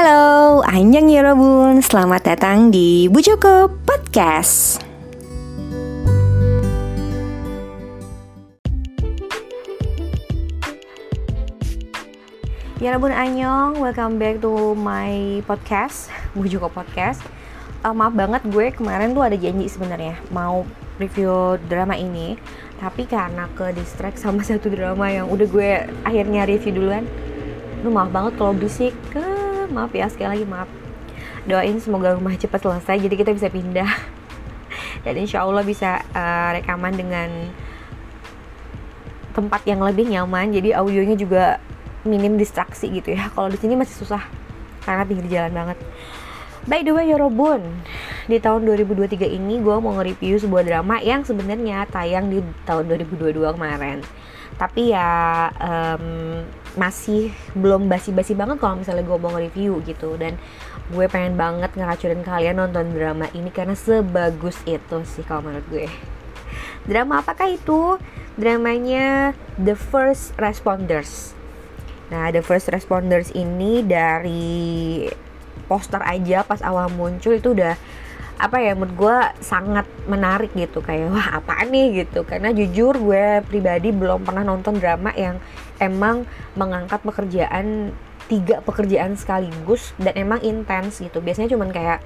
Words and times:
Halo, 0.00 0.64
Anjang 0.64 1.12
Yorobun, 1.12 1.84
selamat 1.84 2.32
datang 2.32 2.72
di 2.72 3.04
Bu 3.12 3.20
Joko 3.20 3.68
Podcast. 3.84 4.80
Yorobun 12.80 13.12
Anyong, 13.12 13.76
welcome 13.76 14.16
back 14.16 14.40
to 14.40 14.72
my 14.72 15.44
podcast, 15.44 16.08
Bu 16.32 16.48
Joko 16.48 16.72
Podcast. 16.72 17.20
Uh, 17.84 17.92
maaf 17.92 18.16
banget 18.16 18.40
gue 18.48 18.72
kemarin 18.72 19.12
tuh 19.12 19.20
ada 19.20 19.36
janji 19.36 19.68
sebenarnya 19.68 20.16
mau 20.32 20.64
review 20.96 21.60
drama 21.68 21.92
ini, 21.92 22.40
tapi 22.80 23.04
karena 23.04 23.52
ke 23.52 23.76
distract 23.76 24.16
sama 24.16 24.40
satu 24.48 24.72
drama 24.72 25.12
yang 25.12 25.28
udah 25.28 25.44
gue 25.44 25.70
akhirnya 26.08 26.48
review 26.48 26.72
duluan, 26.72 27.04
lu 27.84 27.92
maaf 27.92 28.08
banget 28.08 28.32
kalau 28.40 28.56
berisik, 28.56 28.96
ke 29.12 29.39
maaf 29.70 29.94
ya 29.94 30.06
sekali 30.10 30.38
lagi 30.38 30.46
maaf. 30.46 30.70
Doain 31.48 31.78
semoga 31.80 32.12
rumah 32.14 32.36
cepat 32.36 32.60
selesai 32.60 33.00
jadi 33.00 33.14
kita 33.14 33.30
bisa 33.32 33.48
pindah. 33.48 33.88
Dan 35.04 35.14
insya 35.16 35.46
Allah 35.46 35.64
bisa 35.64 36.04
uh, 36.12 36.50
rekaman 36.54 36.92
dengan 36.92 37.30
tempat 39.32 39.64
yang 39.64 39.80
lebih 39.80 40.10
nyaman. 40.10 40.52
Jadi 40.52 40.76
audionya 40.76 41.16
juga 41.16 41.56
minim 42.04 42.36
distraksi 42.36 42.90
gitu 42.92 43.16
ya. 43.16 43.32
Kalau 43.32 43.48
di 43.48 43.56
sini 43.56 43.78
masih 43.78 43.96
susah 44.04 44.22
karena 44.84 45.04
pinggir 45.06 45.26
jalan 45.28 45.52
banget. 45.52 45.78
By 46.68 46.84
the 46.84 46.92
way 46.92 47.08
Yorobun 47.08 47.64
di 48.28 48.36
tahun 48.36 48.68
2023 48.68 49.24
ini 49.32 49.64
gue 49.64 49.76
mau 49.80 49.96
nge-review 49.96 50.36
sebuah 50.44 50.62
drama 50.68 51.00
yang 51.00 51.24
sebenarnya 51.24 51.88
tayang 51.88 52.28
di 52.28 52.44
tahun 52.68 52.84
2022 53.00 53.56
kemarin. 53.56 54.04
Tapi 54.60 54.92
ya 54.92 55.48
um, 55.56 56.44
masih 56.78 57.34
belum 57.58 57.90
basi-basi 57.90 58.36
banget 58.38 58.62
kalau 58.62 58.78
misalnya 58.78 59.02
gue 59.02 59.18
mau 59.18 59.30
nge-review 59.34 59.82
gitu. 59.86 60.14
Dan 60.20 60.38
gue 60.90 61.06
pengen 61.06 61.38
banget 61.38 61.74
ngeracunin 61.74 62.22
kalian 62.26 62.58
nonton 62.58 62.90
drama 62.90 63.26
ini 63.34 63.50
karena 63.54 63.78
sebagus 63.78 64.58
itu 64.66 65.02
sih 65.06 65.22
kalau 65.22 65.46
menurut 65.50 65.66
gue. 65.70 65.86
Drama 66.86 67.22
apakah 67.22 67.50
itu? 67.50 68.00
Dramanya 68.34 69.36
The 69.60 69.76
First 69.76 70.34
Responders. 70.40 71.36
Nah, 72.10 72.32
The 72.34 72.42
First 72.42 72.72
Responders 72.74 73.30
ini 73.36 73.86
dari 73.86 75.06
poster 75.70 76.02
aja 76.02 76.42
pas 76.42 76.58
awal 76.66 76.90
muncul 76.90 77.38
itu 77.38 77.54
udah 77.54 77.78
apa 78.40 78.56
ya 78.58 78.72
menurut 78.72 78.96
gue 78.96 79.18
sangat 79.44 79.86
menarik 80.08 80.50
gitu. 80.56 80.80
Kayak 80.80 81.12
wah 81.12 81.28
apa 81.38 81.62
nih? 81.68 82.02
gitu. 82.02 82.24
Karena 82.24 82.50
jujur 82.50 82.96
gue 82.96 83.44
pribadi 83.46 83.92
belum 83.92 84.24
pernah 84.24 84.42
nonton 84.42 84.80
drama 84.80 85.12
yang 85.12 85.36
emang 85.80 86.28
mengangkat 86.54 87.00
pekerjaan 87.02 87.96
tiga 88.30 88.62
pekerjaan 88.62 89.18
sekaligus 89.18 89.90
dan 89.98 90.14
emang 90.14 90.38
intens 90.46 91.02
gitu. 91.02 91.18
Biasanya 91.18 91.50
cuman 91.50 91.74
kayak 91.74 91.98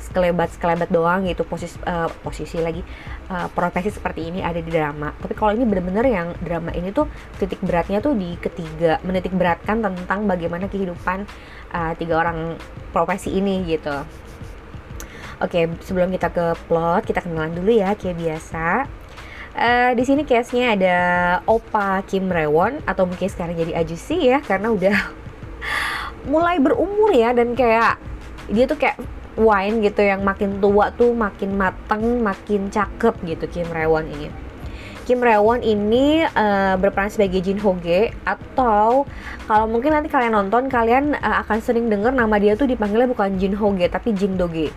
sekelebat 0.00 0.48
sekelebat 0.56 0.88
doang 0.88 1.28
gitu 1.28 1.44
posisi 1.44 1.76
uh, 1.84 2.08
posisi 2.24 2.56
lagi 2.56 2.80
uh, 3.28 3.52
profesi 3.52 3.92
seperti 3.92 4.32
ini 4.32 4.40
ada 4.40 4.56
di 4.56 4.72
drama. 4.72 5.12
Tapi 5.12 5.36
kalau 5.36 5.52
ini 5.52 5.68
bener-bener 5.68 6.08
yang 6.08 6.28
drama 6.40 6.72
ini 6.72 6.88
tuh 6.90 7.04
titik 7.36 7.60
beratnya 7.60 8.00
tuh 8.00 8.16
di 8.16 8.34
ketiga 8.40 8.96
menitik 9.04 9.36
beratkan 9.36 9.84
tentang 9.84 10.24
bagaimana 10.24 10.72
kehidupan 10.72 11.28
uh, 11.76 11.92
tiga 12.00 12.16
orang 12.16 12.56
profesi 12.96 13.36
ini 13.36 13.68
gitu. 13.68 13.92
Oke 15.40 15.68
sebelum 15.84 16.08
kita 16.12 16.32
ke 16.32 16.46
plot 16.64 17.04
kita 17.04 17.20
kenalan 17.20 17.52
dulu 17.52 17.72
ya 17.72 17.92
kayak 17.92 18.16
biasa 18.16 18.88
Uh, 19.50 19.90
di 19.98 20.06
sini 20.06 20.22
case-nya 20.22 20.78
ada 20.78 20.98
Opa 21.42 22.06
Kim 22.06 22.30
Rewon 22.30 22.78
atau 22.86 23.02
mungkin 23.02 23.26
sekarang 23.26 23.58
jadi 23.58 23.82
Ajusi 23.82 24.30
ya 24.30 24.38
karena 24.46 24.70
udah 24.70 24.94
mulai 26.30 26.62
berumur 26.62 27.10
ya 27.10 27.34
dan 27.34 27.58
kayak 27.58 27.98
dia 28.46 28.64
tuh 28.70 28.78
kayak 28.78 28.98
wine 29.38 29.82
gitu 29.82 30.02
yang 30.02 30.22
makin 30.22 30.58
tua 30.58 30.90
tuh 30.94 31.14
makin 31.14 31.54
mateng, 31.54 32.20
makin 32.20 32.70
cakep 32.70 33.14
gitu 33.26 33.44
Kim 33.50 33.68
Rewon 33.70 34.06
ini. 34.10 34.28
Kim 35.08 35.18
Rewon 35.18 35.66
ini 35.66 36.22
uh, 36.22 36.78
berperan 36.78 37.10
sebagai 37.10 37.42
Jin 37.42 37.58
Hoge 37.58 38.14
atau 38.22 39.02
kalau 39.50 39.66
mungkin 39.66 39.90
nanti 39.90 40.06
kalian 40.06 40.38
nonton 40.38 40.70
kalian 40.70 41.18
uh, 41.18 41.42
akan 41.42 41.58
sering 41.58 41.90
dengar 41.90 42.14
nama 42.14 42.38
dia 42.38 42.54
tuh 42.54 42.70
dipanggilnya 42.70 43.10
bukan 43.10 43.34
Jin 43.34 43.58
Hoge 43.58 43.90
tapi 43.90 44.14
Jin 44.14 44.38
Doge. 44.38 44.70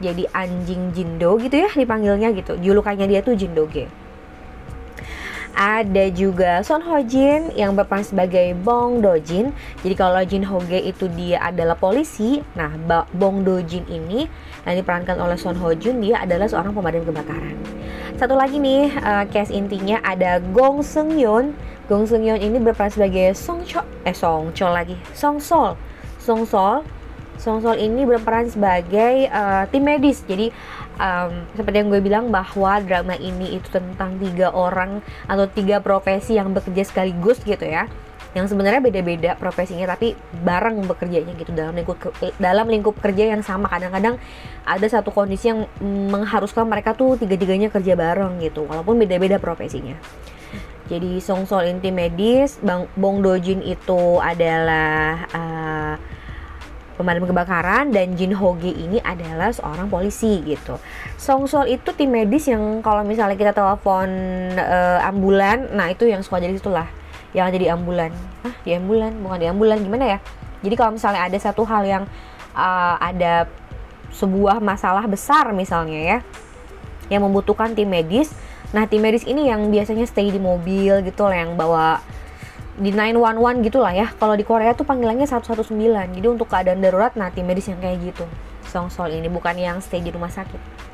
Jadi 0.00 0.24
anjing 0.32 0.96
Jindo 0.96 1.36
gitu 1.36 1.60
ya 1.60 1.70
dipanggilnya 1.70 2.32
gitu. 2.32 2.56
Julukannya 2.56 3.06
dia 3.06 3.20
tuh 3.20 3.36
Jin 3.36 3.52
Doge 3.52 3.88
ada 5.60 6.08
juga 6.08 6.64
Son 6.64 6.80
Ho 6.80 7.04
Jin 7.04 7.52
yang 7.52 7.76
berperan 7.76 8.00
sebagai 8.00 8.56
Bong 8.56 9.04
Do 9.04 9.20
Jin. 9.20 9.52
Jadi 9.84 9.92
kalau 9.92 10.24
Jin 10.24 10.40
Hoge 10.46 10.80
itu 10.80 11.04
dia 11.12 11.36
adalah 11.42 11.76
polisi, 11.76 12.40
nah 12.56 12.72
Bong 13.12 13.44
Do 13.44 13.60
Jin 13.60 13.84
ini 13.92 14.24
yang 14.64 14.74
diperankan 14.80 15.20
oleh 15.20 15.36
Son 15.36 15.60
Ho 15.60 15.76
Jun 15.76 16.00
dia 16.00 16.24
adalah 16.24 16.48
seorang 16.48 16.72
pemadam 16.72 17.04
kebakaran. 17.04 17.60
Satu 18.16 18.40
lagi 18.40 18.56
nih 18.56 18.88
uh, 19.04 19.24
case 19.28 19.52
intinya 19.52 20.00
ada 20.00 20.40
Gong 20.40 20.80
Seung 20.80 21.12
Yeon. 21.12 21.52
Gong 21.92 22.08
Seung 22.08 22.24
Yeon 22.24 22.40
ini 22.40 22.56
berperan 22.56 22.88
sebagai 22.88 23.36
Song 23.36 23.60
Cho 23.68 23.84
eh 24.08 24.16
Song 24.16 24.56
Cho 24.56 24.72
lagi, 24.72 24.96
Song 25.12 25.36
Sol. 25.36 25.76
Song 26.20 26.48
Sol 26.48 26.84
Song 27.40 27.64
Sol 27.64 27.80
ini 27.80 28.04
berperan 28.04 28.52
sebagai 28.52 29.24
uh, 29.32 29.64
tim 29.72 29.80
medis. 29.80 30.20
Jadi 30.28 30.52
um, 31.00 31.48
seperti 31.56 31.76
yang 31.80 31.88
gue 31.88 32.00
bilang 32.04 32.24
bahwa 32.28 32.84
drama 32.84 33.16
ini 33.16 33.56
itu 33.56 33.66
tentang 33.72 34.20
tiga 34.20 34.52
orang 34.52 35.00
atau 35.24 35.48
tiga 35.48 35.80
profesi 35.80 36.36
yang 36.36 36.52
bekerja 36.52 36.84
sekaligus 36.84 37.40
gitu 37.40 37.64
ya. 37.64 37.88
Yang 38.30 38.54
sebenarnya 38.54 38.78
beda-beda 38.78 39.34
profesinya 39.34 39.90
tapi 39.90 40.14
bareng 40.44 40.86
bekerjanya 40.86 41.34
gitu 41.34 41.50
dalam 41.50 41.74
lingkup 41.74 41.98
dalam 42.36 42.68
lingkup 42.68 42.94
kerja 43.00 43.32
yang 43.32 43.42
sama. 43.42 43.66
Kadang-kadang 43.72 44.20
ada 44.68 44.86
satu 44.86 45.10
kondisi 45.10 45.50
yang 45.50 45.66
mengharuskan 45.82 46.68
mereka 46.68 46.92
tuh 46.92 47.16
tiga-tiganya 47.16 47.72
kerja 47.72 47.96
bareng 47.98 48.38
gitu 48.44 48.68
walaupun 48.68 49.00
beda-beda 49.00 49.40
profesinya. 49.40 49.96
Jadi 50.90 51.22
Song 51.22 51.46
Sol 51.46 51.70
inti 51.70 51.94
medis 51.94 52.58
Bang 52.62 52.90
Bong 52.98 53.22
Dojin 53.22 53.62
itu 53.62 54.18
adalah 54.18 55.22
uh, 55.30 55.94
pemadam 57.00 57.24
kebakaran 57.24 57.88
dan 57.88 58.12
Jin 58.12 58.36
Hoge 58.36 58.68
ini 58.68 59.00
adalah 59.00 59.48
seorang 59.48 59.88
polisi 59.88 60.44
gitu. 60.44 60.76
Song 61.16 61.48
Sol 61.48 61.72
itu 61.72 61.96
tim 61.96 62.12
medis 62.12 62.44
yang 62.52 62.84
kalau 62.84 63.00
misalnya 63.00 63.40
kita 63.40 63.56
telepon 63.56 64.08
uh, 64.60 65.00
ambulan, 65.08 65.72
nah 65.72 65.88
itu 65.88 66.04
yang 66.04 66.20
suka 66.20 66.44
jadi 66.44 66.60
itulah 66.60 66.84
yang 67.32 67.48
jadi 67.48 67.72
ambulan. 67.72 68.12
Ah, 68.44 68.52
di 68.60 68.76
ambulan, 68.76 69.16
bukan 69.24 69.38
di 69.40 69.48
ambulan 69.48 69.80
gimana 69.80 70.04
ya? 70.04 70.18
Jadi 70.60 70.74
kalau 70.76 70.92
misalnya 70.92 71.24
ada 71.24 71.38
satu 71.40 71.64
hal 71.64 71.82
yang 71.88 72.04
uh, 72.52 72.96
ada 73.00 73.48
sebuah 74.12 74.58
masalah 74.60 75.06
besar 75.06 75.54
misalnya 75.54 75.98
ya 75.98 76.18
yang 77.10 77.26
membutuhkan 77.26 77.74
tim 77.74 77.90
medis. 77.90 78.30
Nah, 78.70 78.86
tim 78.86 79.02
medis 79.02 79.26
ini 79.26 79.50
yang 79.50 79.66
biasanya 79.66 80.06
stay 80.06 80.30
di 80.30 80.38
mobil 80.38 81.02
gitu 81.02 81.26
lah 81.26 81.42
yang 81.42 81.58
bawa 81.58 81.98
di 82.80 82.90
911 82.96 83.60
gitulah 83.60 83.92
ya. 83.92 84.08
Kalau 84.16 84.32
di 84.32 84.42
Korea 84.42 84.72
tuh 84.72 84.88
panggilannya 84.88 85.28
119. 85.28 85.68
Jadi 86.16 86.26
untuk 86.26 86.48
keadaan 86.48 86.80
darurat 86.80 87.12
nah 87.12 87.28
tim 87.28 87.44
medis 87.44 87.68
yang 87.68 87.78
kayak 87.78 88.00
gitu. 88.00 88.24
Song 88.64 88.88
Sol 88.88 89.12
ini 89.12 89.28
bukan 89.28 89.54
yang 89.60 89.84
stay 89.84 90.00
di 90.00 90.08
rumah 90.08 90.32
sakit. 90.32 90.88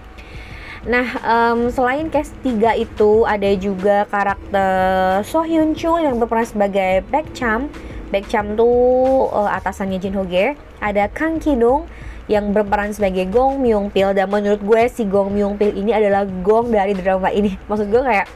Nah, 0.86 1.06
um, 1.26 1.66
selain 1.70 2.06
case 2.10 2.30
3 2.46 2.78
itu 2.78 3.26
ada 3.26 3.50
juga 3.58 4.06
karakter 4.06 5.22
So 5.26 5.42
Hyun 5.42 5.74
Chul 5.74 6.06
yang 6.06 6.18
berperan 6.18 6.46
sebagai 6.46 7.06
Baek 7.10 7.30
Cham. 7.34 7.70
Baek 8.10 8.26
Cham 8.30 8.54
tuh 8.54 9.30
uh, 9.30 9.50
atasannya 9.50 9.98
Jin 9.98 10.14
Ho 10.18 10.26
Ge. 10.26 10.58
Ada 10.78 11.10
Kang 11.10 11.42
Ki 11.42 11.58
Dong 11.58 11.90
yang 12.26 12.50
berperan 12.50 12.90
sebagai 12.90 13.30
Gong 13.30 13.62
Myung 13.62 13.90
Pil 13.90 14.10
dan 14.10 14.26
menurut 14.26 14.58
gue 14.58 14.82
si 14.90 15.06
Gong 15.06 15.30
Myung 15.30 15.54
Pil 15.54 15.74
ini 15.74 15.94
adalah 15.94 16.26
Gong 16.26 16.74
dari 16.74 16.94
drama 16.94 17.30
ini. 17.30 17.54
Maksud 17.70 17.86
gue 17.86 18.02
kayak 18.02 18.26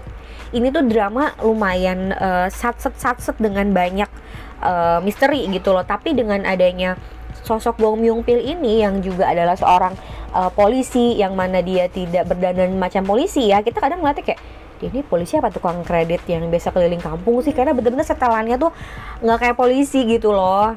ini 0.50 0.68
tuh 0.74 0.82
drama 0.86 1.34
lumayan 1.42 2.10
uh, 2.14 2.46
sat-set 2.50 3.36
dengan 3.38 3.70
banyak 3.70 4.10
uh, 4.62 4.98
misteri 5.02 5.46
gitu 5.50 5.70
loh. 5.70 5.86
Tapi 5.86 6.14
dengan 6.14 6.42
adanya 6.46 6.98
sosok 7.46 7.78
Bong 7.80 8.02
Myung 8.02 8.26
Pil 8.26 8.42
ini 8.42 8.82
yang 8.82 9.00
juga 9.00 9.30
adalah 9.30 9.54
seorang 9.54 9.94
uh, 10.34 10.50
polisi 10.52 11.16
yang 11.16 11.38
mana 11.38 11.62
dia 11.62 11.86
tidak 11.86 12.28
berdandan 12.28 12.76
macam 12.76 13.06
polisi 13.06 13.48
ya 13.48 13.62
kita 13.64 13.80
kadang 13.80 14.02
ngeliatnya 14.02 14.34
kayak 14.34 14.42
ini 14.80 15.04
polisi 15.04 15.36
apa 15.36 15.52
tukang 15.52 15.84
kredit 15.84 16.24
yang 16.24 16.48
biasa 16.48 16.72
keliling 16.72 17.04
kampung 17.04 17.44
sih? 17.44 17.52
Karena 17.52 17.76
bener-bener 17.76 18.04
setelannya 18.04 18.56
tuh 18.56 18.72
nggak 19.20 19.38
kayak 19.44 19.56
polisi 19.56 20.08
gitu 20.08 20.32
loh 20.32 20.72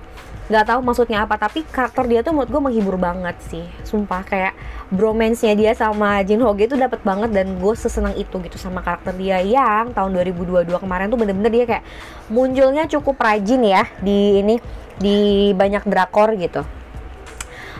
nggak 0.52 0.66
tahu 0.68 0.80
maksudnya 0.84 1.24
apa 1.24 1.40
tapi 1.40 1.64
karakter 1.64 2.04
dia 2.04 2.20
tuh 2.20 2.36
menurut 2.36 2.52
gue 2.52 2.62
menghibur 2.68 3.00
banget 3.00 3.40
sih 3.48 3.64
sumpah 3.88 4.28
kayak 4.28 4.54
bromance-nya 4.92 5.56
dia 5.56 5.72
sama 5.72 6.20
Jin 6.28 6.44
Ho 6.44 6.52
itu 6.52 6.76
dapat 6.76 7.00
banget 7.00 7.32
dan 7.32 7.56
gue 7.56 7.74
sesenang 7.80 8.12
itu 8.20 8.36
gitu 8.44 8.60
sama 8.60 8.84
karakter 8.84 9.16
dia 9.16 9.40
yang 9.40 9.96
tahun 9.96 10.12
2022 10.20 10.68
kemarin 10.68 11.08
tuh 11.08 11.16
bener-bener 11.16 11.52
dia 11.52 11.66
kayak 11.66 11.84
munculnya 12.28 12.84
cukup 12.92 13.16
rajin 13.24 13.64
ya 13.64 13.88
di 14.04 14.44
ini 14.44 14.56
di 15.00 15.18
banyak 15.56 15.88
drakor 15.88 16.36
gitu 16.36 16.68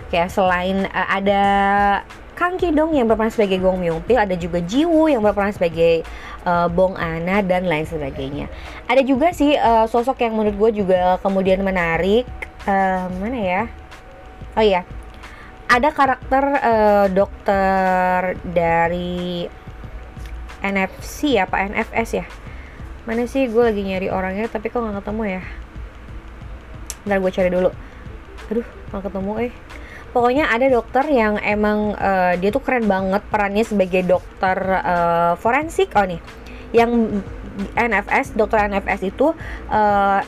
kayak 0.08 0.32
selain 0.32 0.88
uh, 0.88 1.08
ada 1.12 1.42
Kang 2.34 2.58
Ki 2.58 2.74
Dong 2.74 2.98
yang 2.98 3.06
berperan 3.06 3.30
sebagai 3.30 3.62
Gong 3.62 3.78
Myung 3.78 4.02
Pil, 4.02 4.18
ada 4.18 4.34
juga 4.34 4.58
Jiwoo 4.58 5.06
yang 5.06 5.22
berperan 5.22 5.54
sebagai 5.54 6.02
uh, 6.50 6.66
Bong 6.66 6.98
Ana 6.98 7.46
dan 7.46 7.70
lain 7.70 7.86
sebagainya. 7.86 8.50
Ada 8.90 9.06
juga 9.06 9.30
sih 9.38 9.54
uh, 9.54 9.86
sosok 9.86 10.18
yang 10.26 10.34
menurut 10.34 10.58
gue 10.58 10.82
juga 10.82 11.22
kemudian 11.22 11.62
menarik 11.62 12.26
mana 12.68 13.40
ya? 13.40 13.64
Oh 14.56 14.64
iya. 14.64 14.88
Ada 15.68 15.90
karakter 15.90 16.44
uh, 16.62 17.08
dokter 17.10 18.38
dari 18.46 19.50
NFC 20.64 21.42
ya 21.42 21.50
pak? 21.50 21.74
NFS 21.74 22.10
ya? 22.24 22.26
Mana 23.04 23.28
sih? 23.28 23.50
Gue 23.52 23.74
lagi 23.74 23.84
nyari 23.84 24.08
orangnya 24.08 24.48
tapi 24.48 24.72
kok 24.72 24.80
nggak 24.80 25.04
ketemu 25.04 25.24
ya? 25.40 25.44
Ntar 27.10 27.18
gue 27.20 27.32
cari 27.34 27.50
dulu. 27.52 27.70
Aduh 28.54 28.68
nggak 28.94 29.04
ketemu 29.12 29.32
eh. 29.50 29.54
Pokoknya 30.14 30.46
ada 30.54 30.70
dokter 30.70 31.10
yang 31.10 31.42
emang 31.42 31.98
uh, 31.98 32.38
dia 32.38 32.54
tuh 32.54 32.62
keren 32.62 32.86
banget 32.86 33.26
perannya 33.34 33.66
sebagai 33.66 34.06
dokter 34.06 34.56
uh, 34.62 35.34
forensik. 35.42 35.92
Oh 35.98 36.06
nih. 36.06 36.22
Yang 36.70 37.22
NFS 37.74 38.38
dokter 38.38 38.70
NFS 38.70 39.10
itu 39.10 39.34
uh, 39.74 40.22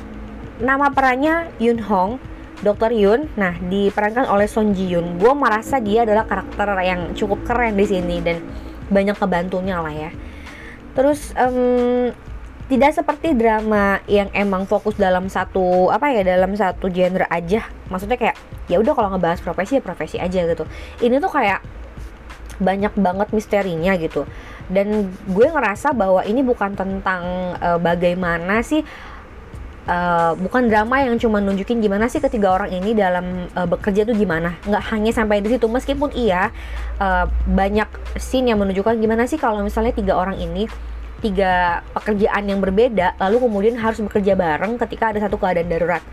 nama 0.60 0.92
perannya 0.92 1.52
Yun 1.60 1.80
Hong 1.84 2.12
dokter 2.64 2.92
Yun. 2.96 3.28
Nah 3.36 3.58
diperankan 3.60 4.30
oleh 4.32 4.48
Son 4.48 4.72
Ji 4.72 4.88
Yun 4.96 5.20
gue 5.20 5.34
merasa 5.36 5.80
dia 5.84 6.08
adalah 6.08 6.24
karakter 6.24 6.68
yang 6.84 7.12
cukup 7.18 7.44
keren 7.44 7.76
di 7.76 7.86
sini 7.86 8.24
dan 8.24 8.40
banyak 8.88 9.18
kebantunya 9.18 9.82
lah 9.82 9.94
ya. 9.94 10.12
Terus 10.96 11.36
um, 11.36 12.14
tidak 12.66 12.98
seperti 12.98 13.38
drama 13.38 14.02
yang 14.10 14.32
emang 14.34 14.66
fokus 14.66 14.98
dalam 14.98 15.30
satu 15.30 15.94
apa 15.94 16.10
ya 16.10 16.26
dalam 16.26 16.56
satu 16.58 16.90
genre 16.90 17.28
aja. 17.30 17.68
Maksudnya 17.92 18.18
kayak 18.18 18.38
ya 18.66 18.82
udah 18.82 18.94
kalau 18.98 19.14
ngebahas 19.14 19.38
profesi 19.44 19.78
ya 19.78 19.84
profesi 19.84 20.18
aja 20.18 20.42
gitu. 20.48 20.66
Ini 21.04 21.22
tuh 21.22 21.30
kayak 21.30 21.62
banyak 22.58 22.96
banget 22.96 23.28
misterinya 23.36 23.94
gitu. 24.00 24.26
Dan 24.66 25.14
gue 25.30 25.46
ngerasa 25.46 25.94
bahwa 25.94 26.26
ini 26.26 26.42
bukan 26.42 26.74
tentang 26.74 27.54
uh, 27.62 27.78
bagaimana 27.78 28.66
sih 28.66 28.82
uh, 29.90 30.34
bukan 30.38 30.68
drama 30.70 31.02
yang 31.02 31.16
cuma 31.22 31.42
nunjukin 31.42 31.82
gimana 31.82 32.10
sih 32.10 32.22
ketiga 32.22 32.54
orang 32.54 32.74
ini 32.74 32.94
dalam 32.98 33.50
uh, 33.54 33.68
bekerja 33.70 34.06
tuh 34.06 34.18
gimana. 34.18 34.58
Nggak 34.66 34.84
hanya 34.94 35.12
sampai 35.14 35.42
di 35.42 35.50
situ 35.54 35.66
meskipun 35.70 36.14
iya 36.14 36.50
uh, 37.02 37.26
banyak 37.50 37.88
scene 38.18 38.52
yang 38.54 38.62
menunjukkan 38.62 38.98
gimana 38.98 39.30
sih 39.30 39.38
kalau 39.38 39.62
misalnya 39.62 39.94
tiga 39.94 40.18
orang 40.18 40.38
ini 40.38 40.68
tiga 41.24 41.82
pekerjaan 41.96 42.44
yang 42.46 42.60
berbeda 42.62 43.18
lalu 43.18 43.48
kemudian 43.48 43.76
harus 43.80 43.98
bekerja 44.04 44.36
bareng 44.38 44.78
ketika 44.78 45.16
ada 45.16 45.20
satu 45.24 45.40
keadaan 45.40 45.70
darurat. 45.72 46.04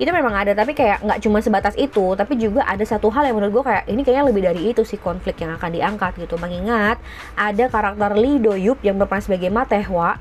Itu 0.00 0.08
memang 0.16 0.32
ada 0.32 0.56
tapi 0.56 0.72
kayak 0.72 1.04
nggak 1.04 1.20
cuma 1.20 1.44
sebatas 1.44 1.76
itu 1.76 2.16
tapi 2.16 2.40
juga 2.40 2.64
ada 2.64 2.80
satu 2.88 3.12
hal 3.12 3.28
yang 3.28 3.36
menurut 3.36 3.60
gue 3.60 3.64
kayak 3.68 3.84
ini 3.84 4.00
kayaknya 4.00 4.24
lebih 4.32 4.42
dari 4.48 4.60
itu 4.72 4.80
sih 4.80 4.96
konflik 4.96 5.36
yang 5.44 5.60
akan 5.60 5.76
diangkat 5.76 6.16
gitu. 6.16 6.40
Mengingat 6.40 6.96
ada 7.36 7.64
karakter 7.68 8.16
Lee 8.16 8.40
Do 8.40 8.56
Yup 8.56 8.80
yang 8.80 8.96
berperan 8.96 9.20
sebagai 9.20 9.52
Matehwa 9.52 10.16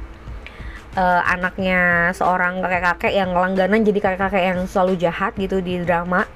uh, 0.99 1.21
anaknya 1.23 2.11
seorang 2.11 2.59
kakek-kakek 2.59 3.13
yang 3.15 3.31
langganan 3.31 3.87
jadi 3.87 3.99
kakek-kakek 4.03 4.43
yang 4.51 4.59
selalu 4.67 4.99
jahat 4.99 5.31
gitu 5.39 5.63
di 5.63 5.79
drama. 5.79 6.27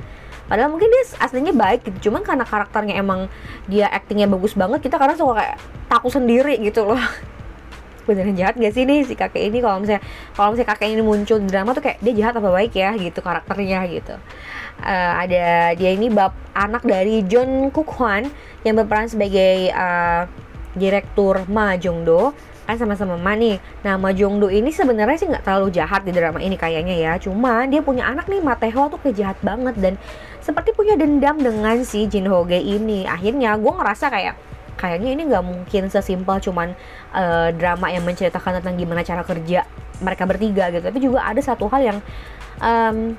Padahal 0.48 0.72
mungkin 0.72 0.92
dia 0.92 1.04
aslinya 1.24 1.56
baik 1.56 1.88
gitu 1.88 2.12
cuman 2.12 2.22
karena 2.24 2.44
karakternya 2.44 3.00
emang 3.00 3.32
dia 3.68 3.88
actingnya 3.88 4.28
bagus 4.28 4.54
banget 4.56 4.84
kita 4.84 5.00
kadang 5.00 5.16
suka 5.16 5.40
kayak 5.40 5.58
takut 5.92 6.12
sendiri 6.12 6.56
gitu 6.64 6.88
loh. 6.88 7.00
Beneran 8.08 8.36
jahat 8.36 8.60
gak 8.60 8.76
sih 8.76 8.84
nih 8.84 9.08
si 9.08 9.16
kakek 9.16 9.48
ini? 9.48 9.64
Kalau 9.64 9.80
misalnya 9.80 10.04
kalau 10.36 10.52
misalnya 10.52 10.70
kakek 10.76 10.90
ini 10.92 11.04
muncul 11.04 11.38
di 11.40 11.48
drama 11.48 11.72
tuh 11.72 11.84
kayak 11.84 11.98
dia 12.04 12.14
jahat 12.20 12.34
apa 12.40 12.50
baik 12.52 12.74
ya? 12.76 12.92
gitu 13.00 13.20
karakternya 13.24 13.80
gitu. 13.88 14.16
Uh, 14.84 15.12
ada 15.24 15.78
dia 15.80 15.92
ini 15.96 16.12
bab 16.12 16.36
anak 16.52 16.84
dari 16.84 17.24
John 17.24 17.72
Cook 17.72 17.96
Hwan 17.96 18.28
yang 18.68 18.76
berperan 18.76 19.08
sebagai 19.08 19.72
uh, 19.72 20.28
direktur 20.76 21.48
Ma 21.48 21.80
Jong 21.80 22.04
Do 22.04 22.36
kan 22.64 22.80
sama-sama 22.80 23.20
Ma 23.20 23.36
nih. 23.36 23.60
Nah 23.84 24.00
Ma 24.00 24.16
Jong 24.16 24.40
Do 24.40 24.48
ini 24.48 24.72
sebenarnya 24.72 25.18
sih 25.20 25.28
nggak 25.28 25.44
terlalu 25.44 25.68
jahat 25.76 26.08
di 26.08 26.12
drama 26.16 26.40
ini 26.40 26.56
kayaknya 26.56 26.96
ya. 26.96 27.14
Cuma 27.20 27.68
dia 27.68 27.84
punya 27.84 28.08
anak 28.08 28.32
nih 28.32 28.40
Ma 28.40 28.56
Tae 28.56 28.72
Ho 28.72 28.88
tuh 28.88 29.00
kejahat 29.04 29.40
banget 29.44 29.76
dan 29.80 29.94
seperti 30.40 30.72
punya 30.72 30.96
dendam 30.96 31.40
dengan 31.40 31.84
si 31.84 32.08
Jin 32.08 32.28
Ho 32.32 32.48
Ge 32.48 32.60
ini. 32.60 33.04
Akhirnya 33.04 33.56
gue 33.60 33.74
ngerasa 33.74 34.08
kayak 34.08 34.36
kayaknya 34.80 35.10
ini 35.16 35.24
nggak 35.30 35.46
mungkin 35.46 35.84
sesimpel 35.88 36.42
cuman 36.44 36.74
uh, 37.14 37.54
drama 37.54 37.94
yang 37.94 38.04
menceritakan 38.04 38.60
tentang 38.60 38.76
gimana 38.76 39.06
cara 39.06 39.22
kerja 39.22 39.64
mereka 40.02 40.26
bertiga 40.26 40.68
gitu 40.74 40.84
tapi 40.84 41.00
juga 41.00 41.24
ada 41.24 41.40
satu 41.40 41.70
hal 41.70 41.82
yang 41.94 41.98
um, 42.60 43.16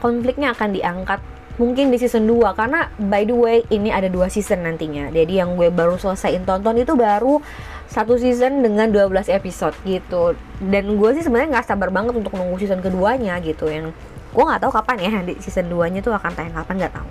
konfliknya 0.00 0.50
akan 0.56 0.74
diangkat 0.74 1.20
mungkin 1.60 1.92
di 1.92 2.00
season 2.00 2.24
2 2.24 2.56
karena 2.56 2.88
by 2.96 3.28
the 3.28 3.36
way 3.36 3.58
ini 3.68 3.92
ada 3.92 4.08
dua 4.08 4.32
season 4.32 4.64
nantinya. 4.64 5.12
Jadi 5.12 5.36
yang 5.36 5.52
gue 5.56 5.68
baru 5.68 6.00
selesaiin 6.00 6.48
tonton 6.48 6.80
itu 6.80 6.96
baru 6.96 7.44
satu 7.92 8.16
season 8.16 8.64
dengan 8.64 8.88
12 8.88 9.28
episode 9.28 9.76
gitu. 9.84 10.32
Dan 10.64 10.96
gue 10.96 11.10
sih 11.12 11.24
sebenarnya 11.24 11.60
nggak 11.60 11.66
sabar 11.68 11.92
banget 11.92 12.16
untuk 12.16 12.32
nunggu 12.32 12.56
season 12.56 12.80
keduanya 12.80 13.36
gitu. 13.44 13.68
Yang 13.68 13.92
gue 14.32 14.44
nggak 14.48 14.64
tahu 14.64 14.72
kapan 14.72 14.96
ya 15.04 15.10
di 15.20 15.34
season 15.44 15.68
2 15.68 15.92
nya 15.92 16.00
tuh 16.00 16.16
akan 16.16 16.32
tayang 16.32 16.56
kapan 16.56 16.74
nggak 16.80 16.94
tahu. 16.96 17.10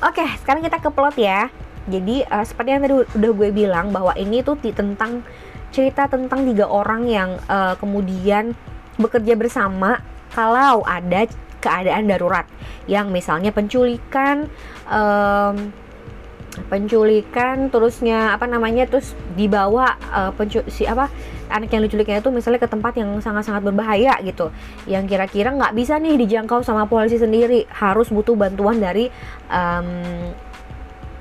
Oke 0.00 0.26
sekarang 0.42 0.62
kita 0.66 0.78
ke 0.82 0.90
plot 0.90 1.16
ya. 1.20 1.46
Jadi 1.86 2.26
uh, 2.26 2.44
seperti 2.44 2.68
yang 2.74 2.82
tadi 2.82 2.94
udah 3.06 3.32
gue 3.38 3.48
bilang 3.54 3.94
bahwa 3.94 4.12
ini 4.18 4.42
tuh 4.42 4.58
tentang 4.58 5.22
cerita 5.70 6.10
tentang 6.10 6.42
tiga 6.42 6.66
orang 6.66 7.06
yang 7.06 7.38
uh, 7.46 7.78
kemudian 7.78 8.58
bekerja 8.98 9.38
bersama 9.38 10.02
kalau 10.34 10.82
ada 10.82 11.30
keadaan 11.60 12.08
darurat. 12.08 12.48
Yang 12.90 13.06
misalnya 13.12 13.54
penculikan 13.54 14.48
um, 14.88 15.70
penculikan 16.66 17.70
terusnya 17.70 18.34
apa 18.34 18.50
namanya 18.50 18.82
terus 18.90 19.14
dibawa 19.38 19.94
uh, 20.10 20.34
pencu 20.34 20.66
si 20.66 20.82
apa 20.82 21.06
anak 21.46 21.70
yang 21.70 21.82
diculiknya 21.86 22.18
itu 22.18 22.30
misalnya 22.34 22.62
ke 22.62 22.70
tempat 22.70 22.98
yang 22.98 23.22
sangat-sangat 23.22 23.62
berbahaya 23.62 24.18
gitu. 24.22 24.50
Yang 24.86 25.14
kira-kira 25.14 25.54
nggak 25.54 25.74
bisa 25.74 25.98
nih 25.98 26.18
dijangkau 26.18 26.62
sama 26.62 26.86
polisi 26.86 27.18
sendiri. 27.18 27.66
Harus 27.70 28.10
butuh 28.10 28.34
bantuan 28.34 28.78
dari 28.78 29.10
um, 29.50 29.86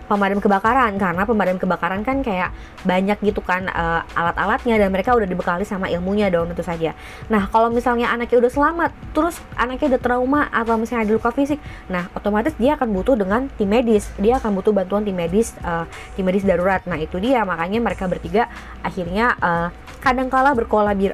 pemadam 0.09 0.41
kebakaran 0.41 0.97
karena 0.97 1.23
pemadam 1.23 1.61
kebakaran 1.61 2.01
kan 2.01 2.25
kayak 2.25 2.49
banyak 2.81 3.21
gitu 3.21 3.45
kan 3.45 3.69
uh, 3.69 4.01
alat-alatnya 4.17 4.81
dan 4.81 4.89
mereka 4.89 5.13
udah 5.13 5.29
dibekali 5.29 5.61
sama 5.63 5.85
ilmunya 5.93 6.33
dong 6.33 6.49
tentu 6.49 6.65
saja. 6.65 6.97
Nah 7.29 7.45
kalau 7.53 7.69
misalnya 7.69 8.09
anaknya 8.09 8.41
udah 8.41 8.51
selamat, 8.51 8.91
terus 9.13 9.37
anaknya 9.53 9.95
udah 9.95 10.01
trauma 10.01 10.41
atau 10.49 10.75
misalnya 10.81 11.05
ada 11.05 11.13
luka 11.13 11.29
fisik, 11.29 11.61
nah 11.85 12.09
otomatis 12.17 12.57
dia 12.57 12.73
akan 12.73 12.89
butuh 12.89 13.13
dengan 13.13 13.45
tim 13.53 13.69
medis, 13.69 14.09
dia 14.17 14.41
akan 14.41 14.57
butuh 14.57 14.73
bantuan 14.73 15.05
tim 15.05 15.13
medis, 15.13 15.53
uh, 15.61 15.85
tim 16.17 16.25
medis 16.25 16.41
darurat. 16.41 16.81
Nah 16.89 16.97
itu 16.97 17.21
dia 17.21 17.45
makanya 17.45 17.77
mereka 17.77 18.09
bertiga 18.09 18.49
akhirnya 18.81 19.37
uh, 19.37 19.69
kadangkala 20.01 20.57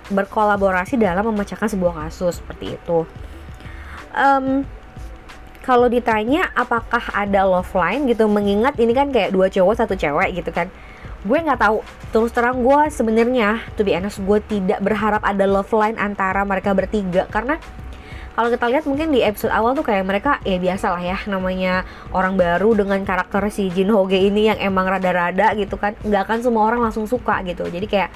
berkolaborasi 0.08 0.96
dalam 0.96 1.28
memecahkan 1.36 1.68
sebuah 1.68 2.08
kasus 2.08 2.40
seperti 2.40 2.80
itu. 2.80 3.04
Um, 4.16 4.64
kalau 5.66 5.90
ditanya 5.90 6.54
apakah 6.54 7.02
ada 7.10 7.42
love 7.42 7.74
line 7.74 8.06
gitu 8.06 8.30
mengingat 8.30 8.78
ini 8.78 8.94
kan 8.94 9.10
kayak 9.10 9.34
dua 9.34 9.50
cowok 9.50 9.82
satu 9.82 9.98
cewek 9.98 10.38
gitu 10.38 10.54
kan 10.54 10.70
gue 11.26 11.38
nggak 11.42 11.58
tahu. 11.58 11.82
Terus 12.14 12.32
terang 12.32 12.62
gue 12.62 12.82
sebenarnya 12.94 13.66
tuh 13.74 13.82
be 13.82 13.98
honest 13.98 14.22
gue 14.22 14.40
tidak 14.46 14.78
berharap 14.80 15.26
ada 15.26 15.50
love 15.50 15.74
line 15.74 15.98
antara 15.98 16.46
mereka 16.46 16.72
bertiga. 16.78 17.26
Karena 17.34 17.58
kalau 18.38 18.54
kita 18.54 18.70
lihat 18.70 18.86
mungkin 18.86 19.10
di 19.10 19.26
episode 19.26 19.50
awal 19.50 19.74
tuh 19.74 19.82
kayak 19.82 20.06
mereka 20.06 20.38
ya 20.46 20.62
biasa 20.62 20.94
lah 20.94 21.02
ya 21.02 21.18
namanya 21.26 21.82
orang 22.14 22.38
baru 22.38 22.78
dengan 22.78 23.02
karakter 23.02 23.48
si 23.50 23.74
Jin 23.74 23.90
Ho 23.90 24.06
Ge 24.06 24.22
ini 24.22 24.54
yang 24.54 24.60
emang 24.62 24.86
rada-rada 24.86 25.58
gitu 25.58 25.82
kan. 25.82 25.98
Nggak 26.06 26.30
akan 26.30 26.38
semua 26.46 26.64
orang 26.70 26.86
langsung 26.86 27.10
suka 27.10 27.42
gitu. 27.42 27.66
Jadi 27.66 27.90
kayak 27.90 28.14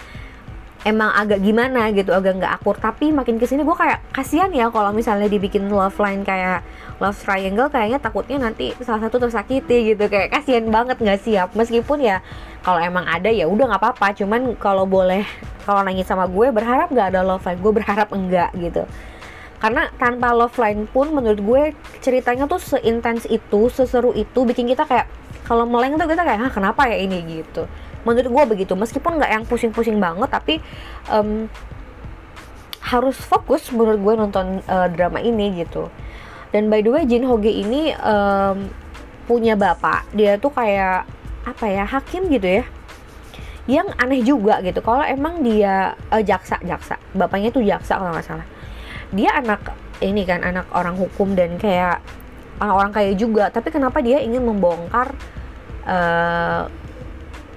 emang 0.87 1.11
agak 1.11 1.43
gimana 1.43 1.91
gitu 1.91 2.15
agak 2.15 2.39
nggak 2.39 2.53
akur. 2.61 2.75
Tapi 2.79 3.11
makin 3.11 3.35
ke 3.35 3.45
sini 3.47 3.67
gue 3.67 3.75
kayak 3.75 3.99
kasihan 4.15 4.47
ya 4.53 4.71
kalau 4.71 4.95
misalnya 4.95 5.27
dibikin 5.27 5.67
love 5.67 5.97
line 5.99 6.23
kayak 6.23 6.63
love 7.03 7.15
triangle 7.19 7.67
kayaknya 7.67 7.99
takutnya 7.99 8.37
nanti 8.39 8.71
salah 8.79 9.07
satu 9.07 9.19
tersakiti 9.19 9.95
gitu. 9.95 10.07
Kayak 10.07 10.39
kasihan 10.39 10.65
banget 10.71 10.99
nggak 10.99 11.19
siap. 11.19 11.49
Meskipun 11.55 11.99
ya 11.99 12.23
kalau 12.63 12.79
emang 12.79 13.03
ada 13.07 13.27
ya 13.27 13.47
udah 13.47 13.75
nggak 13.75 13.81
apa-apa. 13.81 14.15
Cuman 14.15 14.55
kalau 14.55 14.87
boleh 14.87 15.27
kalau 15.67 15.83
nangis 15.83 16.07
sama 16.07 16.27
gue 16.31 16.47
berharap 16.51 16.87
nggak 16.87 17.07
ada 17.15 17.21
love 17.27 17.43
line? 17.43 17.59
Gue 17.59 17.73
berharap 17.75 18.07
enggak 18.15 18.51
gitu. 18.55 18.83
Karena 19.59 19.91
tanpa 19.99 20.31
love 20.31 20.55
line 20.55 20.87
pun 20.87 21.11
menurut 21.11 21.39
gue 21.43 21.63
ceritanya 21.99 22.47
tuh 22.47 22.63
seintens 22.63 23.27
itu 23.27 23.67
seseru 23.67 24.15
itu 24.15 24.47
bikin 24.47 24.71
kita 24.71 24.87
kayak 24.87 25.11
kalau 25.43 25.67
meleng 25.67 25.99
tuh 25.99 26.07
kita 26.07 26.23
kayak 26.23 26.47
ah 26.47 26.51
kenapa 26.53 26.87
ya 26.87 26.95
ini? 26.95 27.43
gitu 27.43 27.67
menurut 28.03 28.29
gue 28.29 28.43
begitu. 28.57 28.73
Meskipun 28.75 29.19
nggak 29.19 29.31
yang 29.31 29.43
pusing-pusing 29.47 29.97
banget 29.97 30.29
tapi 30.31 30.63
um, 31.11 31.47
harus 32.79 33.17
fokus 33.19 33.69
menurut 33.69 33.99
gue 33.99 34.13
nonton 34.17 34.45
uh, 34.65 34.87
drama 34.89 35.19
ini 35.21 35.61
gitu. 35.61 35.91
Dan 36.49 36.71
by 36.73 36.81
the 36.81 36.89
way 36.89 37.03
Jin 37.05 37.27
Hoge 37.27 37.51
ini 37.51 37.93
um, 38.01 38.71
punya 39.29 39.53
bapak. 39.53 40.09
Dia 40.17 40.41
tuh 40.41 40.49
kayak 40.49 41.05
apa 41.45 41.65
ya 41.69 41.85
hakim 41.85 42.27
gitu 42.33 42.61
ya. 42.61 42.65
Yang 43.69 43.87
aneh 44.01 44.21
juga 44.25 44.57
gitu 44.65 44.81
kalau 44.81 45.05
emang 45.05 45.45
dia 45.45 45.93
uh, 46.09 46.23
jaksa 46.25 46.57
jaksa. 46.65 46.97
Bapaknya 47.13 47.53
tuh 47.53 47.61
jaksa 47.61 48.01
kalau 48.01 48.15
nggak 48.15 48.25
salah. 48.25 48.47
Dia 49.13 49.37
anak 49.37 49.61
ini 50.01 50.25
kan 50.25 50.41
anak 50.41 50.65
orang 50.73 50.97
hukum 50.97 51.37
dan 51.37 51.61
kayak 51.61 52.01
orang-orang 52.57 52.91
kaya 52.91 53.11
juga. 53.13 53.53
Tapi 53.53 53.69
kenapa 53.69 54.01
dia 54.01 54.17
ingin 54.17 54.41
membongkar 54.41 55.13
uh, 55.85 56.65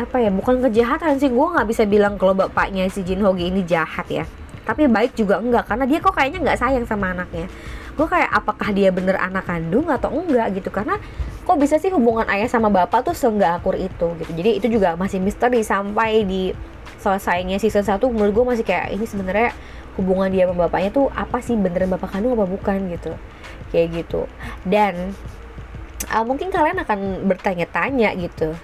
apa 0.01 0.17
ya 0.21 0.31
bukan 0.33 0.63
kejahatan 0.65 1.21
sih. 1.21 1.29
Gue 1.29 1.47
nggak 1.53 1.69
bisa 1.69 1.83
bilang 1.85 2.17
kalau 2.17 2.33
bapaknya 2.33 2.89
si 2.89 3.05
Jin 3.05 3.21
Hogi 3.21 3.53
ini 3.53 3.65
jahat 3.67 4.09
ya. 4.09 4.25
Tapi 4.63 4.87
baik 4.87 5.19
juga 5.19 5.43
enggak 5.43 5.69
karena 5.69 5.85
dia 5.85 5.99
kok 5.99 6.15
kayaknya 6.15 6.39
nggak 6.41 6.59
sayang 6.59 6.87
sama 6.87 7.13
anaknya. 7.13 7.51
Gue 7.93 8.09
kayak 8.09 8.31
apakah 8.33 8.73
dia 8.73 8.89
bener 8.89 9.21
anak 9.21 9.45
kandung 9.45 9.91
atau 9.91 10.09
enggak 10.15 10.55
gitu. 10.57 10.73
Karena 10.73 10.97
kok 11.43 11.59
bisa 11.59 11.77
sih 11.77 11.91
hubungan 11.91 12.25
ayah 12.31 12.49
sama 12.49 12.71
bapak 12.71 13.05
tuh 13.05 13.15
seenggak 13.17 13.61
akur 13.61 13.77
itu 13.77 14.17
gitu. 14.23 14.33
Jadi 14.33 14.51
itu 14.63 14.67
juga 14.81 14.95
masih 14.97 15.19
misteri 15.21 15.61
sampai 15.67 16.25
di 16.25 16.55
selesainya 17.03 17.59
season 17.59 17.83
1 17.83 17.99
menurut 18.15 18.31
gue 18.31 18.45
masih 18.55 18.65
kayak 18.65 18.95
ini 18.95 19.05
sebenarnya 19.11 19.51
hubungan 19.99 20.31
dia 20.31 20.47
sama 20.47 20.71
bapaknya 20.71 20.95
tuh 20.95 21.11
apa 21.13 21.43
sih 21.43 21.59
beneran 21.59 21.91
bapak 21.91 22.15
kandung 22.15 22.39
apa 22.39 22.47
bukan 22.47 22.89
gitu. 22.89 23.13
Kayak 23.75 24.07
gitu. 24.07 24.31
Dan 24.63 25.13
uh, 26.11 26.25
mungkin 26.25 26.55
kalian 26.55 26.79
akan 26.83 27.27
bertanya-tanya 27.27 28.15
gitu 28.19 28.55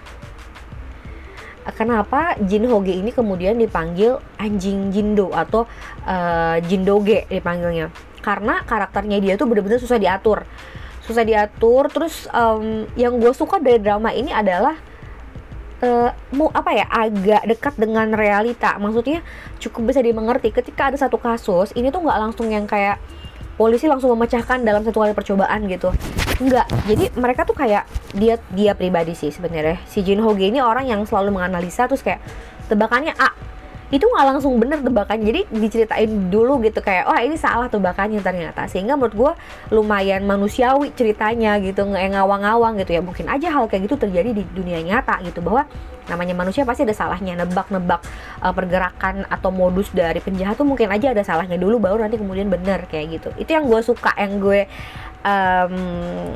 kenapa 1.74 2.38
Jin 2.44 2.68
Hoge 2.68 2.94
ini 2.94 3.10
kemudian 3.12 3.56
dipanggil 3.58 4.20
anjing 4.40 4.92
Jindo 4.94 5.32
atau 5.32 5.68
uh, 6.06 6.56
Jindoge 6.64 7.28
dipanggilnya? 7.28 7.92
Karena 8.20 8.62
karakternya 8.64 9.18
dia 9.20 9.34
tuh 9.34 9.48
bener-bener 9.48 9.80
susah 9.80 10.00
diatur. 10.00 10.44
Susah 11.04 11.24
diatur 11.24 11.88
terus 11.88 12.28
um, 12.32 12.84
yang 12.94 13.16
gue 13.16 13.32
suka 13.32 13.60
dari 13.60 13.80
drama 13.80 14.12
ini 14.12 14.28
adalah 14.28 14.76
uh, 15.80 16.10
mau 16.36 16.52
apa 16.52 16.70
ya 16.76 16.86
agak 16.88 17.42
dekat 17.48 17.74
dengan 17.80 18.12
realita. 18.12 18.76
Maksudnya 18.76 19.24
cukup 19.56 19.92
bisa 19.94 20.00
dimengerti 20.04 20.52
ketika 20.52 20.92
ada 20.92 20.98
satu 21.00 21.16
kasus 21.16 21.72
ini 21.74 21.88
tuh 21.88 22.04
nggak 22.04 22.18
langsung 22.28 22.52
yang 22.52 22.68
kayak 22.68 23.00
polisi 23.58 23.90
langsung 23.90 24.14
memecahkan 24.14 24.62
dalam 24.62 24.86
satu 24.86 25.02
kali 25.02 25.12
percobaan 25.18 25.66
gitu 25.66 25.90
enggak 26.38 26.66
jadi 26.86 27.10
mereka 27.18 27.42
tuh 27.42 27.58
kayak 27.58 27.84
dia 28.14 28.38
dia 28.54 28.72
pribadi 28.72 29.12
sih 29.12 29.34
sebenarnya. 29.34 29.82
Si 29.90 30.00
Jin 30.06 30.22
Ho 30.22 30.32
ini 30.38 30.62
orang 30.62 30.86
yang 30.86 31.02
selalu 31.04 31.34
menganalisa 31.34 31.90
terus 31.90 32.00
kayak 32.00 32.22
tebakannya 32.70 33.12
A. 33.18 33.34
Itu 33.88 34.04
nggak 34.04 34.26
langsung 34.36 34.60
bener 34.60 34.84
tebakannya 34.84 35.24
jadi 35.24 35.40
diceritain 35.48 36.28
dulu 36.28 36.60
gitu 36.60 36.84
kayak 36.84 37.08
wah 37.08 37.24
ini 37.24 37.40
salah 37.40 37.72
tebakannya 37.72 38.20
ternyata. 38.20 38.68
Sehingga 38.68 39.00
menurut 39.00 39.14
gue 39.16 39.32
lumayan 39.72 40.28
manusiawi 40.28 40.92
ceritanya 40.92 41.56
gitu 41.58 41.88
nggak 41.88 42.16
ngawang-ngawang 42.16 42.76
gitu 42.84 42.96
ya. 42.96 43.02
Mungkin 43.02 43.26
aja 43.32 43.48
hal 43.48 43.64
kayak 43.64 43.88
gitu 43.88 43.96
terjadi 43.96 44.30
di 44.36 44.44
dunia 44.52 44.84
nyata 44.84 45.24
gitu 45.24 45.40
bahwa 45.40 45.64
namanya 46.08 46.34
manusia 46.34 46.64
pasti 46.64 46.82
ada 46.82 46.96
salahnya. 46.96 47.36
Nebak-nebak 47.38 48.00
uh, 48.42 48.52
pergerakan 48.52 49.28
atau 49.28 49.52
modus 49.52 49.92
dari 49.92 50.18
penjahat 50.18 50.58
tuh 50.58 50.66
mungkin 50.66 50.88
aja 50.90 51.12
ada 51.12 51.22
salahnya. 51.22 51.60
Dulu 51.60 51.78
baru 51.78 52.00
nanti 52.02 52.16
kemudian 52.16 52.48
bener 52.48 52.88
kayak 52.88 53.20
gitu. 53.20 53.28
Itu 53.36 53.50
yang 53.54 53.68
gue 53.68 53.80
suka 53.84 54.16
yang 54.16 54.40
gue 54.40 54.66
um, 55.22 55.74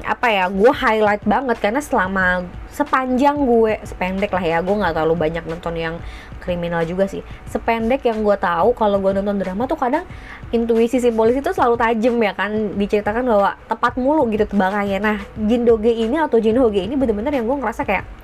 apa 0.04 0.26
ya 0.28 0.44
gue 0.52 0.72
highlight 0.72 1.24
banget. 1.24 1.56
Karena 1.58 1.80
selama 1.80 2.46
sepanjang 2.72 3.36
gue 3.44 3.80
sependek 3.84 4.32
lah 4.32 4.44
ya 4.44 4.58
gue 4.64 4.72
nggak 4.72 4.96
terlalu 4.96 5.16
banyak 5.28 5.44
nonton 5.44 5.74
yang 5.76 5.94
kriminal 6.40 6.82
juga 6.82 7.06
sih. 7.06 7.22
Sependek 7.48 8.02
yang 8.04 8.24
gue 8.26 8.36
tahu 8.36 8.74
kalau 8.74 8.98
gue 8.98 9.12
nonton 9.14 9.38
drama 9.38 9.64
tuh 9.70 9.78
kadang 9.78 10.02
intuisi 10.52 11.00
si 11.00 11.08
polisi 11.14 11.40
itu 11.40 11.52
selalu 11.54 11.78
tajam 11.78 12.16
ya 12.18 12.32
kan. 12.34 12.74
Diceritakan 12.76 13.24
bahwa 13.24 13.50
tepat 13.70 13.94
mulu 14.00 14.26
gitu 14.32 14.44
tebakannya 14.48 14.98
nah 14.98 15.18
Jin 15.36 15.62
Doge 15.64 15.92
ini 15.92 16.18
atau 16.18 16.42
Jin 16.42 16.58
Hoge 16.58 16.82
ini 16.82 16.98
bener-bener 16.98 17.32
yang 17.32 17.46
gue 17.46 17.56
ngerasa 17.62 17.86
kayak 17.86 18.21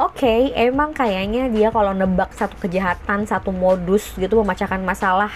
oke 0.00 0.16
okay, 0.16 0.52
emang 0.56 0.96
kayaknya 0.96 1.52
dia 1.52 1.68
kalau 1.68 1.92
nebak 1.92 2.32
satu 2.32 2.56
kejahatan 2.56 3.28
satu 3.28 3.52
modus 3.52 4.12
gitu 4.16 4.40
memecahkan 4.40 4.80
masalah 4.80 5.32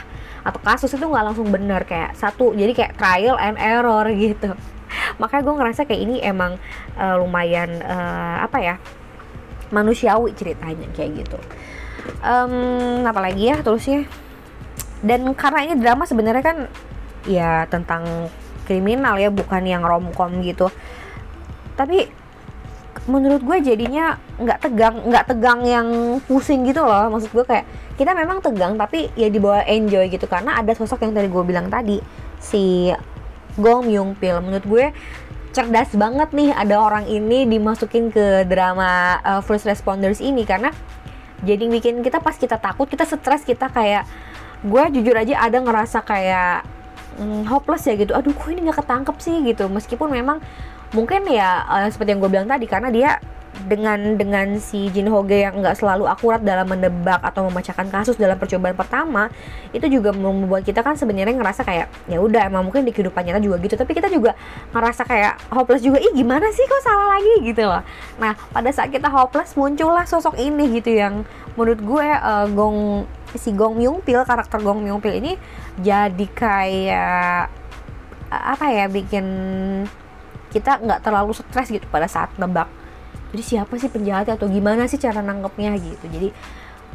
atau 0.46 0.60
kasus 0.62 0.94
itu 0.94 1.02
nggak 1.02 1.26
langsung 1.26 1.50
bener 1.50 1.82
kayak 1.82 2.14
satu 2.14 2.54
jadi 2.54 2.72
kayak 2.72 2.92
trial 2.94 3.36
and 3.36 3.58
error 3.58 4.06
gitu. 4.30 4.54
Makanya 5.18 5.42
gue 5.42 5.54
ngerasa 5.58 5.80
kayak 5.84 6.00
ini 6.06 6.16
emang 6.22 6.56
uh, 6.94 7.18
lumayan 7.18 7.82
uh, 7.82 8.46
apa 8.46 8.58
ya 8.62 8.75
manusiawi 9.75 10.32
ceritanya 10.38 10.86
kayak 10.94 11.26
gitu. 11.26 11.38
Um, 12.22 13.02
apa 13.02 13.18
lagi 13.18 13.50
ya 13.50 13.58
terusnya 13.66 14.06
dan 15.02 15.26
karena 15.34 15.66
ini 15.66 15.75
drama 15.82 16.06
sebenarnya 16.06 16.44
kan 16.46 16.58
ya 17.26 17.66
tentang 17.66 18.30
kriminal 18.64 19.18
ya 19.18 19.28
bukan 19.34 19.66
yang 19.66 19.82
romcom 19.82 20.38
gitu. 20.46 20.70
Tapi 21.75 22.08
menurut 23.06 23.42
gue 23.42 23.58
jadinya 23.62 24.18
nggak 24.36 24.58
tegang 24.66 24.94
nggak 25.06 25.25
tegang 25.30 25.60
yang 25.62 25.88
pusing 26.26 26.66
gitu 26.66 26.82
loh. 26.82 27.06
Maksud 27.10 27.30
gue 27.30 27.46
kayak 27.46 27.64
kita 27.94 28.12
memang 28.12 28.42
tegang 28.42 28.75
tapi 28.75 29.08
ya 29.14 29.30
dibawa 29.30 29.62
enjoy 29.64 30.10
gitu. 30.10 30.26
Karena 30.26 30.58
ada 30.58 30.75
sosok 30.75 31.06
yang 31.06 31.14
tadi 31.14 31.30
gue 31.30 31.44
bilang 31.46 31.70
tadi 31.70 32.02
si 32.42 32.90
Gong 33.56 33.88
Myung 33.88 34.18
Pil 34.18 34.36
menurut 34.42 34.66
gue 34.66 34.84
cerdas 35.54 35.88
banget 35.96 36.36
nih 36.36 36.52
ada 36.52 36.76
orang 36.76 37.08
ini 37.08 37.48
dimasukin 37.48 38.12
ke 38.12 38.44
drama 38.44 39.22
uh, 39.22 39.40
first 39.40 39.64
responders 39.64 40.18
ini. 40.18 40.42
Karena 40.42 40.75
jadi 41.46 41.70
bikin 41.70 42.02
kita 42.02 42.18
pas 42.18 42.34
kita 42.34 42.58
takut 42.58 42.90
kita 42.90 43.06
stres 43.06 43.46
kita 43.46 43.70
kayak 43.70 44.04
gue 44.66 44.82
jujur 44.98 45.14
aja 45.14 45.46
ada 45.46 45.62
ngerasa 45.62 46.02
kayak 46.02 46.66
hmm, 47.22 47.46
hopeless 47.46 47.86
ya 47.86 47.94
gitu. 47.94 48.12
Aduh 48.18 48.34
kok 48.34 48.50
ini 48.50 48.66
nggak 48.66 48.82
ketangkep 48.82 49.16
sih 49.22 49.36
gitu. 49.46 49.70
Meskipun 49.70 50.10
memang 50.10 50.42
mungkin 50.95 51.26
ya 51.26 51.66
uh, 51.66 51.88
seperti 51.90 52.14
yang 52.14 52.21
gue 52.23 52.31
bilang 52.31 52.49
tadi 52.50 52.66
karena 52.71 52.88
dia 52.93 53.11
dengan 53.64 54.21
dengan 54.21 54.61
si 54.61 54.93
Jin 54.93 55.09
Hoge 55.09 55.40
yang 55.40 55.57
nggak 55.64 55.81
selalu 55.81 56.05
akurat 56.05 56.45
dalam 56.45 56.69
menebak 56.69 57.25
atau 57.25 57.49
memecahkan 57.49 57.88
kasus 57.88 58.21
dalam 58.21 58.37
percobaan 58.37 58.76
pertama 58.76 59.33
itu 59.73 59.88
juga 59.88 60.12
membuat 60.12 60.61
kita 60.61 60.85
kan 60.85 60.93
sebenarnya 61.00 61.33
ngerasa 61.33 61.64
kayak 61.64 61.88
ya 62.05 62.21
udah 62.21 62.52
emang 62.52 62.69
mungkin 62.69 62.85
di 62.85 62.93
kehidupan 62.93 63.25
nyata 63.25 63.40
juga 63.40 63.57
gitu. 63.64 63.75
Tapi 63.81 63.93
kita 63.97 64.12
juga 64.12 64.37
ngerasa 64.76 65.02
kayak 65.09 65.35
hopeless 65.49 65.81
juga 65.81 65.99
ih 66.05 66.12
gimana 66.12 66.52
sih 66.52 66.64
kok 66.69 66.83
salah 66.85 67.16
lagi? 67.16 67.35
gitu 67.49 67.64
loh. 67.64 67.81
Nah 68.21 68.37
pada 68.52 68.69
saat 68.71 68.93
kita 68.93 69.09
hopeless 69.09 69.57
muncullah 69.57 70.05
sosok 70.05 70.37
ini 70.37 70.76
gitu 70.76 70.93
yang 70.93 71.25
menurut 71.57 71.81
gue 71.81 72.07
uh, 72.07 72.47
Gong 72.52 73.09
si 73.37 73.57
Gong 73.57 73.81
Myung 73.81 74.05
Pil 74.05 74.21
karakter 74.23 74.61
Gong 74.61 74.85
Myung 74.85 75.00
Pil 75.00 75.16
ini 75.19 75.33
jadi 75.81 76.26
kayak 76.33 77.49
apa 78.26 78.66
ya 78.69 78.85
bikin 78.90 79.26
kita 80.56 80.80
nggak 80.80 81.04
terlalu 81.04 81.36
stres 81.36 81.68
gitu 81.68 81.84
pada 81.92 82.08
saat 82.08 82.32
nebak. 82.40 82.72
Jadi 83.36 83.42
siapa 83.44 83.76
sih 83.76 83.92
penjahatnya 83.92 84.40
atau 84.40 84.48
gimana 84.48 84.88
sih 84.88 84.96
cara 84.96 85.20
nangkepnya 85.20 85.76
gitu. 85.76 86.08
Jadi 86.08 86.28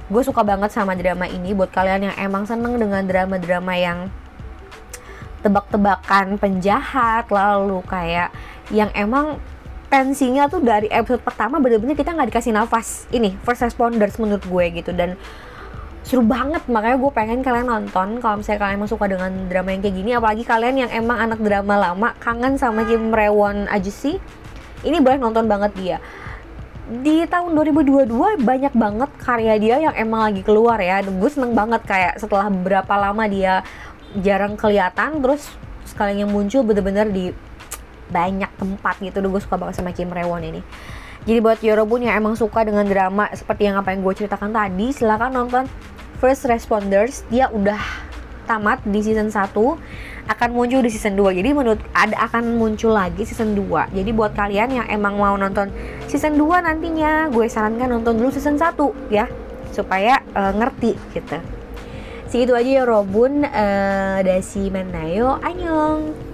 gue 0.09 0.21
suka 0.25 0.41
banget 0.41 0.73
sama 0.73 0.97
drama 0.97 1.29
ini. 1.29 1.53
Buat 1.53 1.69
kalian 1.69 2.09
yang 2.09 2.15
emang 2.17 2.49
seneng 2.49 2.81
dengan 2.81 3.05
drama-drama 3.05 3.77
yang 3.77 4.09
tebak-tebakan 5.45 6.41
penjahat 6.41 7.29
lalu 7.29 7.81
kayak 7.85 8.33
yang 8.69 8.89
emang 8.93 9.41
tensinya 9.89 10.47
tuh 10.47 10.61
dari 10.63 10.87
episode 10.87 11.19
pertama 11.21 11.57
bener-bener 11.57 11.93
kita 11.93 12.15
nggak 12.15 12.33
dikasih 12.33 12.55
nafas. 12.57 13.05
Ini 13.13 13.37
first 13.45 13.61
responders 13.61 14.17
menurut 14.17 14.41
gue 14.41 14.65
gitu. 14.81 14.91
Dan 14.95 15.19
seru 16.11 16.27
banget. 16.27 16.67
Makanya 16.67 16.99
gue 16.99 17.11
pengen 17.15 17.39
kalian 17.39 17.71
nonton 17.71 18.19
kalau 18.19 18.43
misalnya 18.43 18.67
kalian 18.67 18.83
emang 18.83 18.91
suka 18.91 19.07
dengan 19.07 19.31
drama 19.47 19.71
yang 19.71 19.79
kayak 19.79 19.95
gini. 19.95 20.11
Apalagi 20.11 20.43
kalian 20.43 20.75
yang 20.83 20.91
emang 20.91 21.23
anak 21.23 21.39
drama 21.39 21.79
lama 21.79 22.11
kangen 22.19 22.59
sama 22.59 22.83
Kim 22.83 23.15
Rewon 23.15 23.71
aja 23.71 23.87
sih 23.87 24.19
ini 24.83 24.99
boleh 24.99 25.15
nonton 25.15 25.47
banget 25.47 25.71
dia. 25.79 25.97
Di 26.91 27.23
tahun 27.23 27.55
2022 27.55 28.43
banyak 28.43 28.73
banget 28.75 29.09
karya 29.23 29.55
dia 29.55 29.75
yang 29.79 29.95
emang 29.95 30.27
lagi 30.27 30.43
keluar 30.43 30.75
ya. 30.83 30.99
Gue 30.99 31.31
seneng 31.31 31.55
banget 31.55 31.79
kayak 31.87 32.19
setelah 32.19 32.51
berapa 32.51 32.91
lama 32.99 33.23
dia 33.31 33.63
jarang 34.19 34.59
kelihatan 34.59 35.23
terus 35.23 35.47
sekalinya 35.87 36.27
muncul 36.27 36.67
bener-bener 36.67 37.07
di 37.07 37.31
banyak 38.11 38.51
tempat 38.59 38.99
gitu. 38.99 39.23
Gue 39.23 39.39
suka 39.39 39.55
banget 39.55 39.79
sama 39.79 39.95
Kim 39.95 40.11
Rewon 40.11 40.43
ini. 40.43 40.59
Jadi 41.21 41.37
buat 41.37 41.61
Yorobun 41.61 42.03
yang 42.03 42.17
emang 42.17 42.33
suka 42.33 42.65
dengan 42.65 42.83
drama 42.83 43.29
seperti 43.31 43.69
yang 43.69 43.77
apa 43.77 43.93
yang 43.93 44.01
gue 44.01 44.13
ceritakan 44.25 44.49
tadi, 44.49 44.89
silahkan 44.89 45.29
nonton 45.29 45.69
First 46.21 46.45
Responders. 46.45 47.25
Dia 47.33 47.49
udah 47.49 47.81
tamat 48.45 48.85
di 48.85 49.01
season 49.01 49.33
1 49.33 49.57
akan 50.29 50.49
muncul 50.53 50.85
di 50.85 50.91
season 50.91 51.17
2 51.17 51.39
jadi 51.39 51.49
menurut 51.55 51.81
ada 51.95 52.27
akan 52.27 52.59
muncul 52.59 52.91
lagi 52.93 53.23
season 53.23 53.55
2 53.55 53.95
jadi 53.95 54.09
buat 54.11 54.35
kalian 54.35 54.69
yang 54.75 54.87
emang 54.91 55.15
mau 55.15 55.33
nonton 55.39 55.71
season 56.11 56.35
2 56.35 56.67
nantinya 56.67 57.31
gue 57.31 57.47
sarankan 57.47 57.95
nonton 57.95 58.19
dulu 58.21 58.29
season 58.29 58.59
1 58.59 58.77
ya. 59.09 59.25
Supaya 59.71 60.21
uh, 60.35 60.51
ngerti 60.53 60.93
gitu. 61.15 61.39
Segitu 62.29 62.53
aja 62.53 62.69
ya 62.69 62.83
Robun. 62.85 63.43
Uh, 63.47 64.19
dasi 64.21 64.69
menayo 64.69 65.39
anyong 65.41 66.30